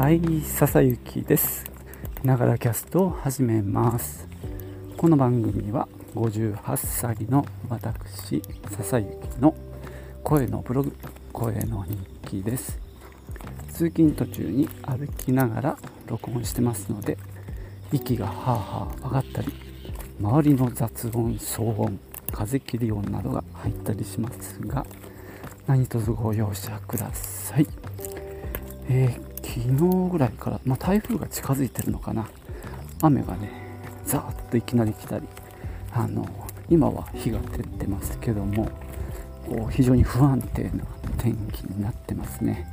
[0.00, 1.70] はい笹雪です。
[2.24, 4.26] ながらキャストを始めます。
[4.96, 8.40] この番組は58歳の私
[8.70, 9.54] 笹雪の
[10.24, 10.96] 声のブログ
[11.34, 12.80] 声の日記です。
[13.70, 17.18] 通勤途中に歩きながら録音してますので
[17.92, 19.52] 息がはあはあ上がったり
[20.18, 22.00] 周りの雑音騒音
[22.32, 24.86] 風切り音などが入ったりしますが
[25.66, 27.66] 何卒ご容赦ください、
[28.88, 32.28] えー、昨日ぐらいから、まあ、台風が近づいてるのかな。
[33.02, 33.50] 雨がね
[34.04, 35.26] ザーッといきなり来たり
[35.92, 36.24] あの
[36.68, 38.66] 今は日が照ってますけども
[39.48, 40.84] こう非常に不安定な
[41.18, 42.66] 天気になってますね。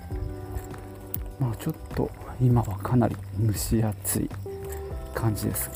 [1.40, 4.30] まあちょっと今はかなり蒸し暑い
[5.16, 5.72] 感じです。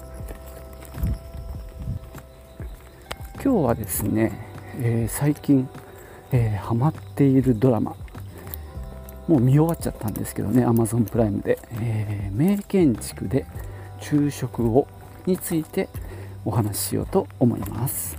[3.43, 4.31] 今日はですね、
[4.77, 5.67] えー、最近、
[6.31, 7.95] えー、ハマっているドラマ
[9.27, 13.45] もう見終わっちゃったんですけどね Amazon プライムで、えー、名建築で
[13.99, 14.87] 昼食を
[15.25, 15.89] について
[16.43, 18.17] お話ししようと思います。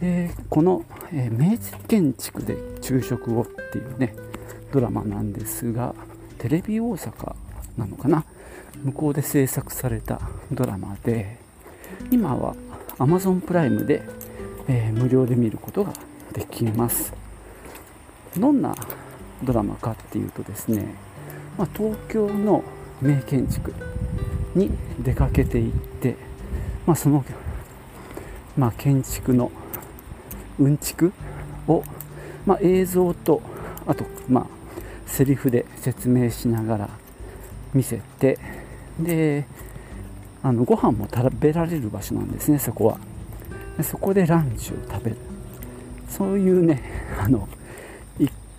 [0.00, 4.14] えこの、えー、明治建築で昼食をっていうね
[4.72, 5.94] ドラマなんですが
[6.38, 7.34] テレビ大阪
[7.78, 8.24] なのかな。
[8.82, 10.20] 向こうで制作された
[10.52, 11.38] ドラマで
[12.10, 12.54] 今は
[12.98, 14.02] Amazon プライムで、
[14.68, 15.92] えー、無料で見ることが
[16.32, 17.12] できます。
[18.36, 18.74] どんな
[19.42, 20.94] ドラマかっていうとですね、
[21.56, 22.62] まあ、東京の
[23.00, 23.72] 名建築
[24.54, 24.70] に
[25.00, 26.16] 出かけていって、
[26.86, 27.24] まあ、その、
[28.56, 29.50] まあ、建築の
[30.58, 31.12] うんちく
[31.66, 31.84] を、
[32.46, 33.40] まあ、映像と
[33.86, 34.46] あと、まあ、
[35.06, 36.90] セリフで説明しながら
[37.74, 38.38] 見せて
[38.98, 39.44] で
[40.42, 42.98] あのご飯も食べられる場所なんですねそこは。
[43.76, 45.16] でそこでランチを食べる。
[46.08, 46.82] そういうね
[47.20, 47.48] あの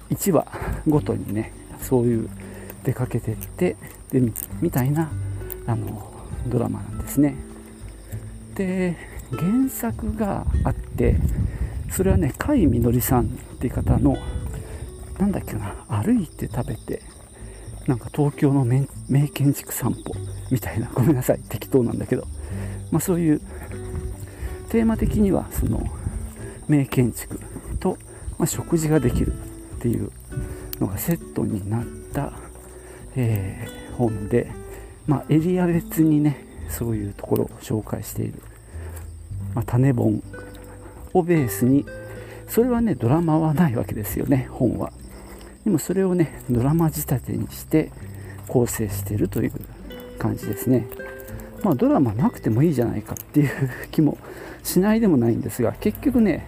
[0.10, 0.48] 1話
[0.88, 1.52] ごとにね
[1.82, 2.30] そういう
[2.84, 3.76] 出かけてって
[4.12, 4.22] で
[4.62, 5.10] みたいな
[5.66, 6.12] あの
[6.48, 7.36] ドラマなんですね。
[8.56, 8.98] で
[9.32, 11.16] 原作があって
[11.90, 13.28] それはね甲斐みのりさんっ
[13.60, 14.18] ていう方の
[15.18, 17.02] なんだっけな歩いて食べて
[17.90, 20.14] なんか東京の名建築散歩
[20.52, 20.92] みたいな。
[20.94, 21.40] ごめんなさい。
[21.50, 22.28] 適当なんだけど、
[22.92, 23.42] まあ、そういう
[24.70, 25.84] テーマ的にはその
[26.68, 27.40] 名建築
[27.80, 27.98] と、
[28.38, 29.36] ま、食事ができるっ
[29.80, 30.12] ていう
[30.80, 32.32] のがセットになった、
[33.16, 34.52] えー、本で、
[35.08, 38.40] まあ、エリア別にねそういうところを紹介している、
[39.56, 40.22] まあ、種本
[41.16, 41.88] をベースに
[42.48, 44.92] それはねドラマはないわけですよね本は。
[45.70, 47.92] でもそれをねドラマ仕立てにして
[48.48, 49.52] 構成してるという
[50.18, 50.88] 感じですね。
[51.62, 54.18] まあドラマなくてもいいじゃないかっていう気も
[54.64, 56.44] しないでもないんですが結局ね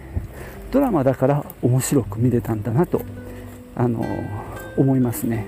[0.72, 3.00] ドラマだから面白く見れたんだなと
[3.76, 4.04] あの
[4.76, 5.46] 思いますね。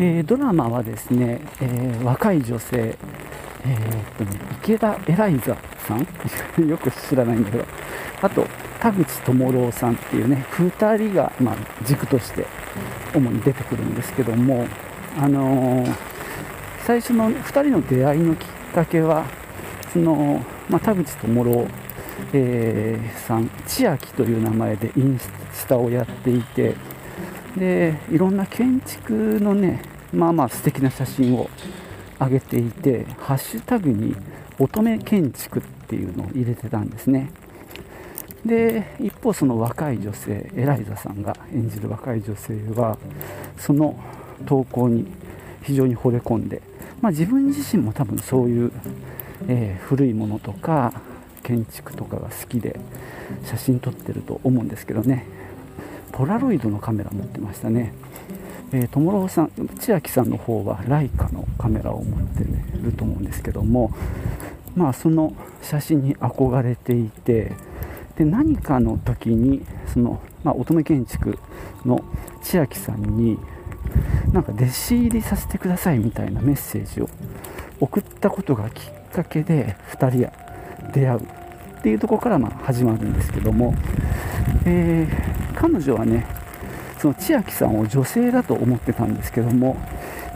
[0.00, 2.96] えー、ドラマはですね、えー、若い女性、
[3.64, 6.06] えー、っとね、池田エライザさん？
[6.68, 7.64] よく知らないんだけど
[8.22, 8.46] あと
[8.80, 11.54] 田口智郎さんっていうね2人が、まあ、
[11.84, 12.46] 軸として
[13.12, 14.66] 主に出てくるんですけども、
[15.20, 15.84] あの
[16.84, 19.24] 最初の2人の出会いのきっかけは
[19.92, 21.66] その、まあ、田口智郎、
[22.32, 26.76] えー、さん千秋という名前でインスタをやっていて
[27.56, 29.82] でいろんな建築のね
[30.12, 31.48] まあまあ素敵な写真を
[32.18, 34.16] 上げていてハッシュタグに
[34.58, 37.30] 乙女建築っていうのを入れてたんですね
[38.44, 42.98] で一方その若い女性エライザさんが演じる若い女性は
[43.56, 43.98] その
[44.46, 45.06] 投稿に
[45.62, 46.62] 非常に惚れ込んで、
[47.00, 48.72] まあ、自分自身も多分そういう、
[49.48, 50.92] えー、古いものとか
[51.42, 52.78] 建築とかが好きで
[53.44, 55.26] 写真撮ってると思うんですけどね
[56.12, 57.92] ポラロイドのカメラ持ってましたね。
[58.72, 62.44] えー、友郎さん、千秋さんの方はライカのカメラを持って
[62.82, 63.90] ると思うんですけども、
[64.76, 65.32] まあ、その
[65.62, 67.52] 写真に憧れていて、
[68.16, 71.38] で何かの時にその、まあ、乙女建築
[71.84, 72.04] の
[72.42, 73.38] 千秋さんに
[74.32, 77.08] なんか弟子入りさせてくださいみたいなメッセージを
[77.80, 80.32] 送ったことがきっかけで2人が
[80.92, 83.74] 出会うっていうとこからま始まるんですけども、
[84.66, 86.24] えー彼女はね
[86.98, 89.76] その千秋さんを女性だと思ってたんですけども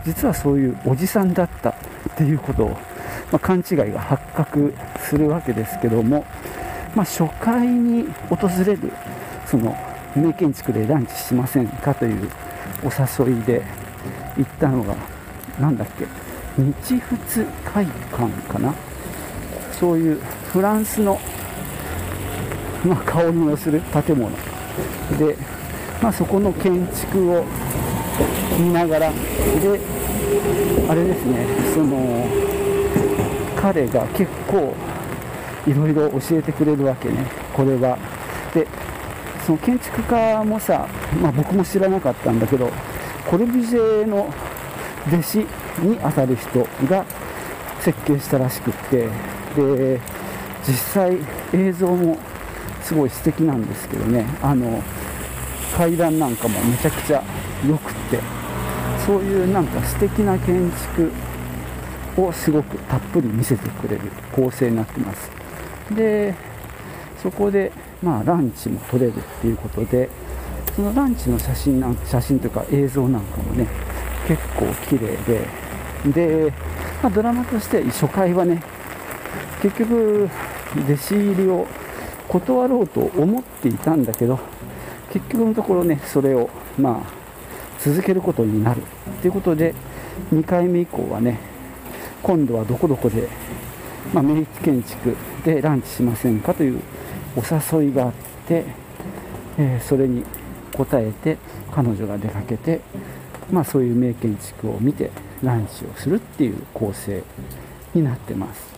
[0.04, 1.74] 実はそういうおじさんだったっ
[2.16, 2.76] ていうことを、ま
[3.32, 6.24] あ、勘違いが発覚するわけですけども、
[6.94, 8.92] まあ、初回に訪れる
[9.46, 9.76] その
[10.16, 12.30] 名建築でランチしませんかという
[12.84, 13.62] お誘いで
[14.36, 14.94] 行ったのが
[15.60, 16.06] 何だっけ
[16.60, 18.74] 日仏会館かな？
[19.72, 20.16] そういう
[20.52, 21.18] フランスの、
[22.84, 24.30] まあ、顔のする建物
[25.18, 25.36] で、
[26.02, 27.44] まあ、そこの建築を
[28.58, 29.10] 見ながら。
[29.10, 29.80] で
[30.88, 31.46] あれですね。
[31.72, 32.26] その
[33.56, 34.74] 彼が結構
[35.66, 37.24] いろいろ教えてくれるわけね。
[37.54, 37.96] これは。
[38.52, 38.66] で
[39.46, 40.88] その建築家もさ、
[41.20, 42.70] まあ、僕も知らなかったんだけど
[43.28, 44.32] コルビジェの
[45.08, 45.36] 弟子
[45.82, 47.04] にあたる人が
[47.80, 49.08] 設計したらしくって
[49.56, 50.00] で
[50.64, 51.18] 実際
[51.52, 52.18] 映像も
[52.82, 54.26] すごい素敵なんですけどね。
[54.42, 54.82] あの
[55.76, 57.22] 階段なんかもめちゃくちゃ
[57.66, 58.18] 良くって
[59.06, 61.12] そういうなんか素敵な建築
[62.16, 64.02] をすごくたっぷり見せてくれる
[64.32, 65.30] 構成になってます。
[65.94, 66.34] で
[67.22, 67.72] そこで
[68.02, 70.08] まあランチも撮れるっていうことで
[70.74, 73.66] そのランチの写真なん写真というか映像なんかもね
[74.26, 75.46] 結構綺麗で
[76.12, 76.52] で、
[77.02, 78.62] まあ、ドラマとして初回はね
[79.62, 80.28] 結局
[80.76, 81.66] 弟子入りを
[82.28, 84.38] 断ろうと思っていたんだけど
[85.12, 86.48] 結局のところねそれを
[86.78, 87.22] まあ
[87.78, 88.82] 続けることになる
[89.20, 89.74] ということで
[90.32, 91.38] 2回目以降はね
[92.22, 93.28] 今度はどこどこで、
[94.14, 96.80] まあ、明治建築でランチしませんかという
[97.36, 97.40] お
[97.78, 98.12] 誘いがあっ
[98.46, 98.64] て、
[99.58, 100.24] えー、それに
[100.78, 101.36] 応えて
[101.72, 102.80] 彼女が出かけて、
[103.50, 105.10] まあ、そういう名建築を見て
[105.42, 107.22] ランチをするっていう構成
[107.94, 108.71] になってます。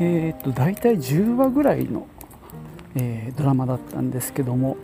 [0.00, 2.06] えー、っと大体10話ぐらいの、
[2.94, 4.76] えー、ドラマだったんですけども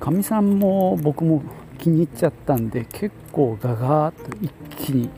[0.00, 1.42] かみさんも僕も
[1.78, 5.10] 気に入っちゃったんで結構ガガーッと一気に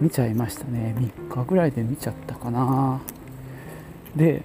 [0.00, 0.94] 見ちゃいましたね。
[0.98, 3.00] 3日ぐらいで見ちゃったかな。
[4.14, 4.42] で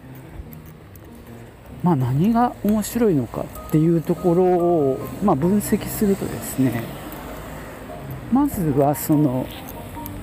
[1.84, 6.84] まあ何が面白いのかっていうところを、まあ、分析するとですね
[8.32, 9.48] まずはその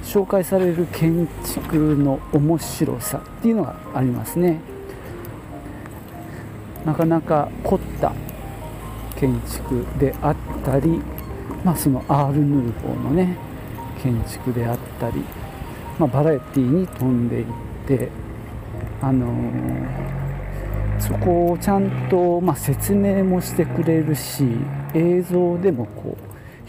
[0.09, 4.59] 紹介される建築の面白さっていうのがありますね。
[6.87, 8.13] なかなか凝った
[9.17, 11.03] 建築であったり、
[11.63, 13.37] まあ、そのアール・ヌーボーのね
[14.03, 15.23] 建築であったり、
[15.99, 17.47] まあ、バラエティに飛んでいっ
[17.87, 18.09] て
[19.03, 24.45] あのー、そこをちゃんと、まあ、説明もしてくれるし
[24.95, 26.17] 映像でもこ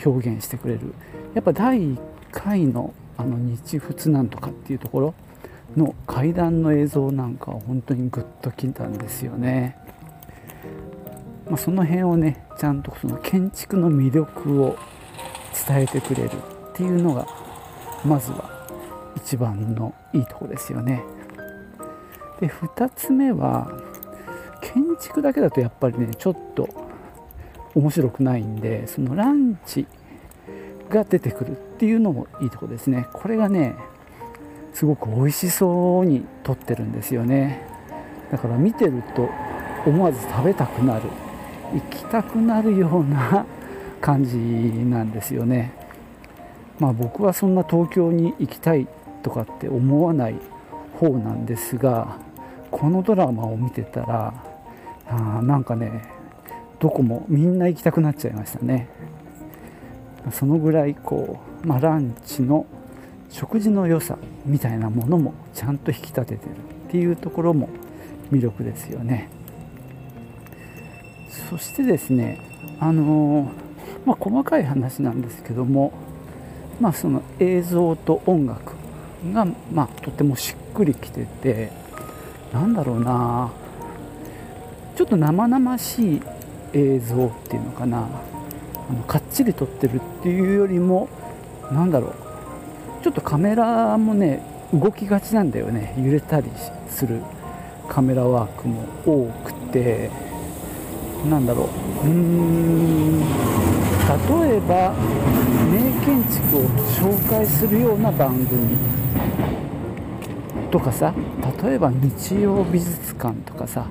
[0.04, 0.94] う表現してくれる。
[1.34, 1.98] やっぱ第1
[2.32, 5.14] 回のあの日仏なんとかっていうところ
[5.76, 9.78] の階段の映像なんかは本当にグッときたんですよね、
[11.46, 14.78] まあ、その辺をねちゃんとその建築の魅力を
[15.68, 16.32] 伝えてくれるっ
[16.74, 17.28] ていうのが
[18.06, 18.50] まずは
[19.18, 21.04] 一番のいいとこですよね。
[22.40, 23.70] で2つ目は
[24.62, 26.70] 建築だけだとやっぱりねちょっと
[27.76, 29.86] 面白くないんでそのランチ
[30.90, 33.08] が出てくるっていうのもいいとこですね。
[33.14, 33.76] これがね
[34.74, 37.62] すごく美味しそうに撮ってるんですよね。
[38.32, 39.30] だから見てると
[39.86, 41.04] 思わず食べたくなる
[41.74, 43.46] 行きたくなるような
[44.02, 45.74] 感じなんですよね。
[46.80, 48.88] まあ僕はそんな東京に行きたい
[49.24, 50.36] とかって思わない
[51.00, 52.18] 方なんですが
[52.72, 54.34] このドラマを見てたら
[55.08, 56.04] あなんかね
[56.80, 58.88] どこもみんな行きたくなっちゃいましたね。
[60.32, 62.66] そのぐらいこう、まあ、ランチの
[63.30, 66.38] 食事の良さみたいなものもちゃんと引き立ててる
[66.88, 67.70] っていうところも
[68.32, 69.30] 魅力ですよね。
[71.50, 72.40] そしてですね
[72.80, 73.52] あの
[74.06, 75.92] まあ、細かい話なんですけども、
[76.80, 78.74] まあ、その映像と音楽
[79.34, 81.72] が、まあ、とてもしっくりきてて
[82.54, 83.52] なんだろうな
[84.96, 86.22] ちょっと生々しい
[86.74, 88.29] 映像っていうのかな。
[89.08, 91.10] かっちり撮ってるっていうよりも
[91.72, 92.14] 何だろう。
[93.04, 94.42] ちょっとカメラもね
[94.74, 95.94] 動きがちなんだよね。
[95.98, 96.50] 揺れたり
[96.90, 97.22] する
[97.88, 100.10] カメラワークも多くて。
[101.30, 102.08] なんだろう。
[102.08, 104.94] うーん例えば
[105.70, 108.78] 名建築を紹介するような番組。
[110.72, 111.14] とかさ
[111.64, 113.86] 例えば日曜美術館とかさ。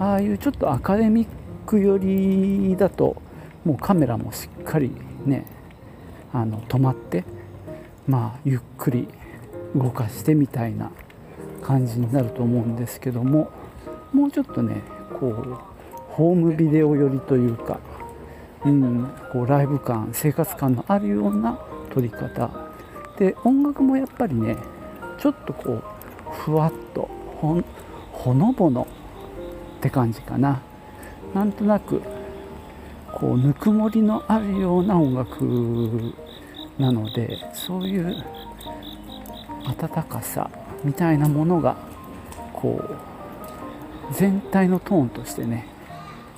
[0.00, 1.28] ああいうちょっとアカデミッ
[1.66, 3.16] ク寄りだと
[3.64, 4.90] もうカメラもしっかり
[5.24, 5.46] ね
[6.32, 7.24] あの止まって
[8.06, 9.08] まあゆっくり
[9.74, 10.90] 動かしてみたいな
[11.62, 13.50] 感じになると思うんですけども
[14.12, 14.82] もうちょっとね
[15.18, 15.54] こう
[16.12, 17.80] ホームビデオ寄りというか
[18.64, 21.58] うん、こうライブ感生活感のあるような
[21.92, 22.50] 撮り方。
[23.18, 24.56] で音楽もやっぱりね
[25.18, 25.82] ちょっとこう
[26.32, 27.08] ふわっと
[28.12, 28.88] ほのぼの
[29.78, 30.62] って感じかな。
[31.34, 32.00] なんとなく
[33.24, 36.12] こうぬくもりのあるような音楽
[36.78, 38.22] なのでそういう
[39.64, 40.50] 温かさ
[40.84, 41.74] みたいなものが
[42.52, 45.66] こう全体のトーンとしてね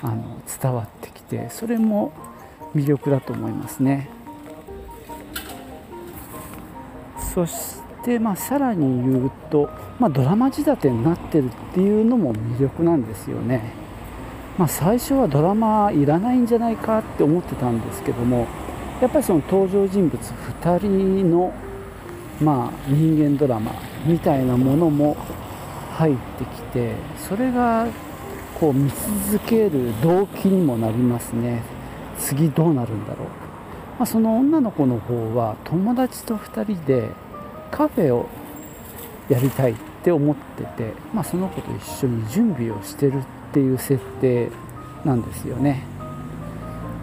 [0.01, 2.13] あの伝わってきてそれも
[2.73, 4.09] 魅力だと思いますね。
[7.35, 13.86] そしてまあさらに言うと、まあ、ドラマ仕立てになってるっていうのも魅力なんですよね。
[14.59, 18.47] まあ、最初はドラマいらないんじゃないかって思ってたんですけども
[19.03, 21.53] やっぱりその登場人物2人の、
[22.41, 23.73] まあ、人間ドラマ
[24.07, 25.17] みたいなものも
[25.93, 26.95] 入ってきて
[27.29, 27.87] それが
[28.59, 28.91] こう見
[29.29, 31.63] 続ける動機にもなりますね。
[32.19, 33.29] 次どうなるんだろう、
[33.99, 37.11] まあ、その女の子の方は友達と2人で
[37.71, 38.29] カフェを
[39.29, 43.23] やりたいって思ってて、まあ、その子と一緒に準備をしてる
[43.57, 44.51] っていう設定
[45.03, 45.83] なんですよね。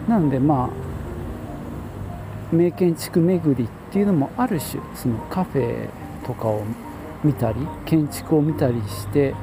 [0.08, 5.88] なのでまあ名建築巡りっていうのもある種そのカフェ
[6.24, 6.62] とかを
[7.24, 9.34] 見たり建築を見たりして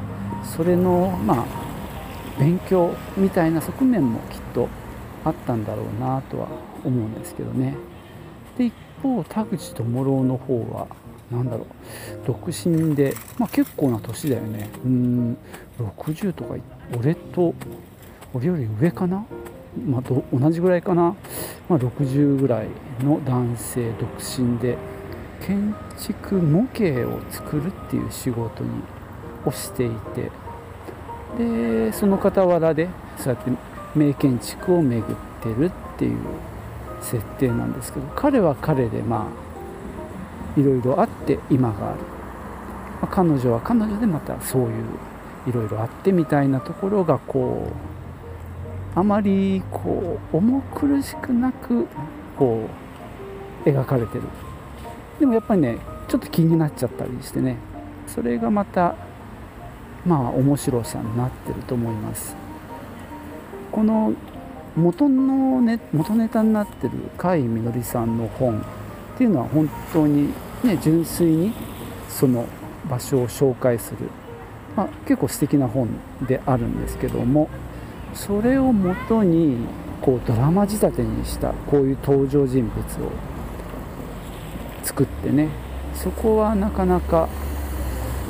[0.55, 1.45] それのまあ
[2.39, 4.69] 勉強みたいな側面もきっと
[5.25, 6.47] あったんだろうなとは
[6.85, 7.75] 思うんですけどね。
[8.57, 10.87] で一方田口智郎の方は
[11.31, 11.65] 何だろう。
[12.27, 14.69] 独身で、まあ、結構な年だよね。
[14.83, 15.37] うん
[15.79, 16.55] 60とか
[16.97, 17.53] 俺と
[18.33, 19.25] 俺より上かな、
[19.85, 21.15] まあ、同じぐらいかな、
[21.69, 22.67] まあ、60ぐらい
[23.03, 24.77] の男性独身で
[25.45, 28.69] 建築模型を作るっていう仕事に
[29.45, 30.31] をしていて
[31.37, 33.51] でその傍らでそうやって
[33.95, 35.03] 名建築を巡っ
[35.41, 36.17] てるっていう
[37.01, 39.50] 設定なんですけど彼は彼でまあ
[40.57, 41.99] いろいろあって今がある、
[43.01, 44.85] まあ、彼女は彼女でまたそういう
[45.47, 47.71] いろいろあってみたいなところがこ
[48.95, 51.87] うあまりこう重苦しくなく
[52.37, 52.67] こ
[53.65, 54.23] う描かれてる。
[55.19, 55.77] でもやっぱりね
[56.07, 57.57] ちょっと気になっちゃったりしてね。
[58.07, 58.95] それがまた
[60.05, 62.35] まあ面白さになってると思います。
[63.71, 64.13] この
[64.75, 68.63] 元の、ね、元ネタになってる甲斐みのりさんの本
[69.21, 71.53] っていうのは本当にね純粋に
[72.09, 72.47] その
[72.89, 74.09] 場所を紹介する、
[74.75, 75.89] まあ、結構素敵な本
[76.27, 77.47] であるんですけども
[78.15, 79.57] それをもとに
[80.01, 83.11] こうドラマ仕立てにしたこういう登場人物を
[84.81, 85.49] 作ってね
[85.93, 87.29] そこはなかなか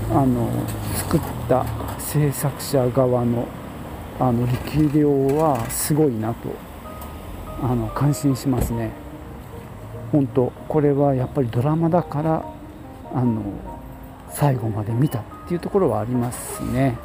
[0.10, 0.50] あの
[0.96, 1.66] 作った
[2.00, 3.48] 制作者側の
[4.20, 6.50] あの力量はすごいなと
[7.64, 9.01] あの感心しますね。
[10.12, 12.46] 本当これはやっぱりドラマだから
[13.14, 13.42] あの
[14.30, 16.98] 最後まで見たっていうところはありますね。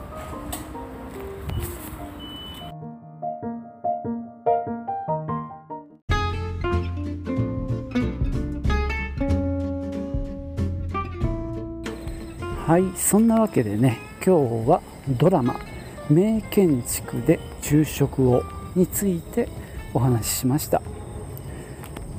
[12.66, 15.54] はいそんなわけでね今日はドラマ
[16.10, 18.42] 「名建築で昼食を」
[18.74, 19.48] について
[19.94, 20.82] お話ししました、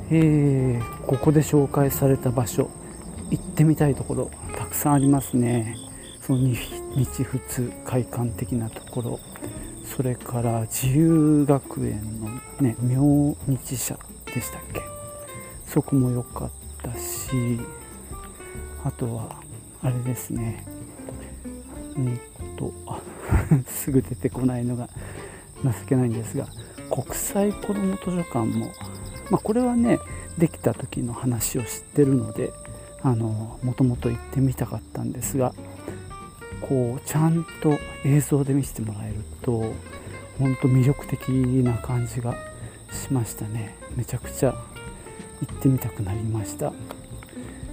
[0.09, 2.69] えー、ここで紹介された場所
[3.29, 5.75] 行ってみたいところたくさんありますね。
[6.21, 6.47] その
[6.95, 9.19] 日仏会館的なところ。
[9.83, 12.29] それから自由学園の
[12.61, 14.81] ね明日社でしたっけ？
[15.65, 16.51] そこも良かっ
[16.83, 17.59] たし
[18.83, 19.41] あとは
[19.81, 20.63] あれですね。
[21.95, 22.19] うん
[22.57, 22.71] と
[23.67, 24.89] すぐ出てこないのが
[25.63, 26.47] 情けないんですが
[26.91, 28.71] 国際子ども図書館も、
[29.29, 29.99] まあ、これはね
[30.37, 32.53] できた時の話を知ってるので
[33.01, 35.53] あのもともと行ってみたかったんですが
[36.61, 39.73] こうちゃんと映像で見せてもらえると
[40.39, 42.35] 本当魅力的な感じが
[42.91, 43.75] しましたね。
[43.95, 44.55] めちゃくちゃ
[45.41, 46.73] 行ってみたくなりました。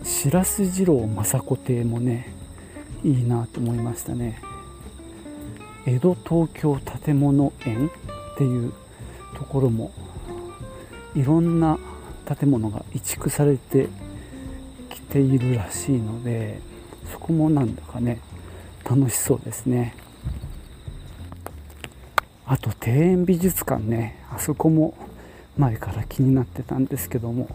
[0.02, 2.34] 白洲次郎政子亭もね
[3.02, 4.40] いいなと思いましたね。
[5.86, 7.90] 江戸東京建物園っ
[8.38, 8.72] ていう
[9.36, 9.92] ところも
[11.14, 11.78] いろんな
[12.26, 13.88] 建物が移築されて
[14.90, 16.60] きているらしいので
[17.12, 18.20] そこもなんだかね
[18.88, 19.94] 楽しそうですね。
[22.46, 24.94] あと庭園美術館ねあそこも
[25.56, 27.48] 前から気になってたんですけども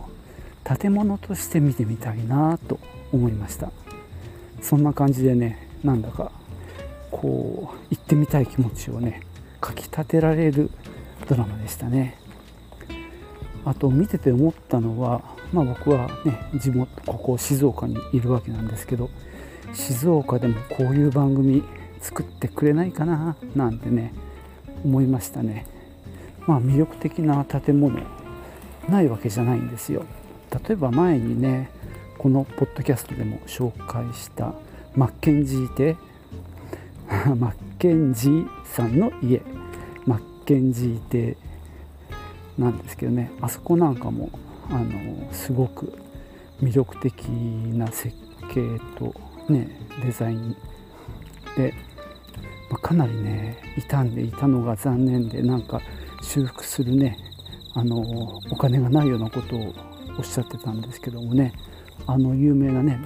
[0.63, 2.79] 建物として見てみたいなと
[3.11, 3.71] 思いました。
[4.61, 6.31] そんな感じでねなんだか
[7.11, 9.21] こう行ってみたい気持ちをね
[9.61, 10.69] かきたてられる
[11.27, 12.17] ドラマでしたね。
[13.65, 19.09] あと見てて思ったのは、まあ、僕はね地元ここ静岡にいるわけなんですけど
[19.73, 21.63] 静岡でもこういう番組
[21.99, 24.13] 作ってくれないかななんてね
[24.83, 25.65] 思いましたね。
[26.47, 27.99] まあ魅力的な建物
[28.87, 30.05] ないわけじゃないんですよ。
[30.51, 31.69] 例えば前にね
[32.17, 34.53] このポッドキャストでも紹介した
[34.95, 35.97] マッケンジー邸。
[37.37, 39.41] マッケンジーさんの家。
[40.05, 41.37] マッケンジー邸。
[42.59, 44.29] なんですけどねあそこなんかも
[44.69, 45.93] あのすごく
[46.61, 48.15] 魅力的な設
[48.53, 48.61] 計
[48.97, 49.13] と
[49.51, 49.69] ね
[50.03, 50.55] デザイン
[51.55, 51.73] で、
[52.69, 55.81] まあ、かなりね傷んでいたのが残念でなんか
[56.21, 57.17] 修復するね
[57.73, 57.97] あの
[58.51, 59.73] お金がないようなことを
[60.17, 61.53] おっしゃってたんですけどもね
[62.05, 62.99] あの有名なね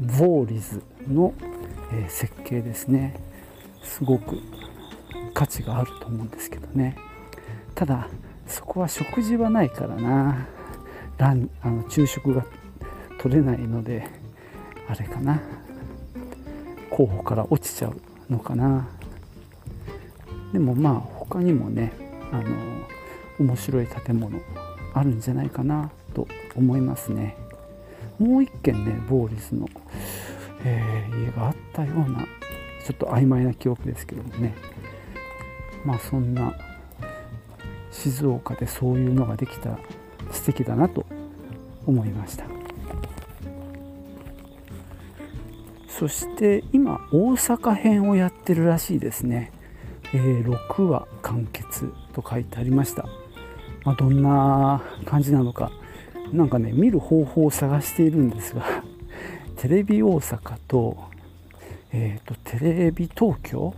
[0.00, 1.34] ボーリズの、
[1.92, 3.14] え、設計ですね。
[3.82, 4.38] すごく
[5.34, 6.96] 価値があると思うんですけどね。
[7.74, 8.08] ただ
[8.50, 10.46] そこは食事はないからな。
[11.16, 12.44] ランあの昼食が
[13.18, 14.08] 取れないので
[14.88, 15.40] あれかな。
[16.90, 17.96] 候補から落ちちゃう
[18.32, 18.88] のかな。
[20.52, 21.92] でもまあ他にもね
[22.32, 22.44] あの
[23.38, 24.40] 面白い建物
[24.94, 26.26] あるんじゃないかなと
[26.56, 27.36] 思いますね。
[28.18, 29.68] もう一軒ねボーリスの、
[30.64, 32.26] えー、家があったような
[32.84, 34.54] ちょっと曖昧な記憶ですけどもね。
[35.84, 36.52] まあそんな
[38.00, 39.78] 静岡でそういうのができたら
[40.32, 41.04] 素敵だなと
[41.86, 42.44] 思いました。
[45.88, 49.52] そして今大阪編をやってるらしいですね、
[50.14, 53.06] えー、6話完結と書いてありました、
[53.84, 55.70] まあ、どんな感じなのか。
[56.32, 58.64] なんかね見る方法を探しているんですが
[59.56, 60.96] テレビ大阪と,、
[61.92, 63.74] えーと、テレビ東京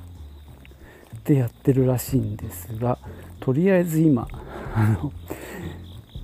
[1.24, 2.98] でやってるらしいんですが
[3.40, 4.28] とりあえず今
[4.74, 5.12] あの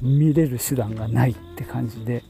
[0.00, 2.22] 見れる手段がないって感じで、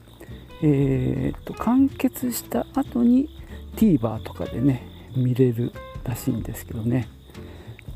[0.63, 3.29] えーと、完結した後に
[3.77, 5.73] TVer とかでね見れる
[6.05, 7.09] らしいんですけどね。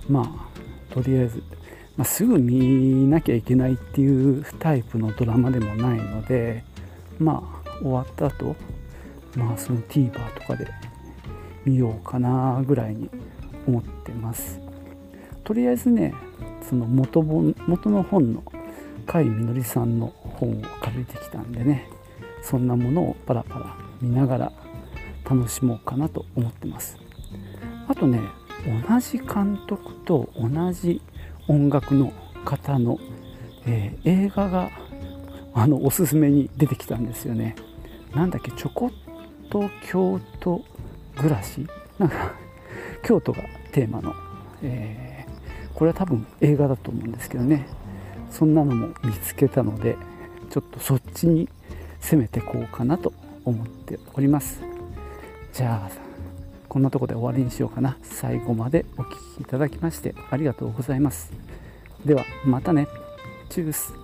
[0.08, 1.42] まあとりあえず、
[1.96, 6.64] まあ、すぐ見なきゃいけないっていうタイプのドラマでもないので
[7.18, 8.56] まあ終わった後
[9.36, 10.68] まあその TVer とかで
[11.64, 13.08] 見ようかなぐらいに
[13.66, 14.60] 思ってます。
[15.44, 16.14] とりあえずね
[16.68, 21.88] その元本元の本の甲斐みのりさんの本を借りてきたんでね
[22.42, 24.52] そんなものをパラパラ見ながら
[25.28, 26.98] 楽しもうかなと思ってます。
[27.88, 28.20] あとね
[28.88, 31.02] 同じ監督と同じ
[31.48, 32.12] 音楽の
[32.44, 32.98] 方の、
[33.66, 34.70] えー、映画が
[35.54, 37.56] あのおすすめに出てきたんですよね。
[38.14, 40.64] なんだっけちょこっと京都
[41.16, 41.66] 暮らし？
[41.98, 42.34] なんか
[43.02, 44.14] 京都がテーマの、
[44.62, 47.66] えー、これは多分映画だと思うんですけどね。
[48.30, 49.96] そんなのも見つけたので
[50.50, 51.48] ちょっとそっちに
[52.00, 53.12] 攻めてこうかなと
[53.44, 54.62] 思っております。
[55.52, 55.90] じゃあ
[56.68, 57.96] こんなとこで終わりにしようかな。
[58.02, 61.32] 最後までお聴きいただきましてありがとうございます。
[62.06, 62.88] ではまたね。
[63.50, 64.01] チュース。